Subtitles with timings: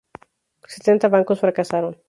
[0.73, 1.93] Setenta bancos fracasaron.